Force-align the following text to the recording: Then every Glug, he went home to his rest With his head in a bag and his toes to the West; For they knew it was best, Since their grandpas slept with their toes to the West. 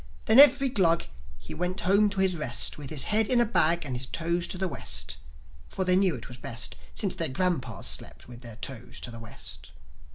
Then 0.25 0.39
every 0.39 0.67
Glug, 0.69 1.03
he 1.37 1.53
went 1.53 1.81
home 1.81 2.09
to 2.09 2.21
his 2.21 2.35
rest 2.35 2.75
With 2.75 2.89
his 2.89 3.03
head 3.03 3.27
in 3.27 3.39
a 3.39 3.45
bag 3.45 3.85
and 3.85 3.95
his 3.95 4.07
toes 4.07 4.47
to 4.47 4.57
the 4.57 4.67
West; 4.67 5.17
For 5.69 5.85
they 5.85 5.95
knew 5.95 6.15
it 6.15 6.27
was 6.27 6.37
best, 6.37 6.75
Since 6.95 7.13
their 7.13 7.29
grandpas 7.29 7.85
slept 7.85 8.27
with 8.27 8.41
their 8.41 8.55
toes 8.55 8.99
to 9.01 9.11
the 9.11 9.19
West. 9.19 9.73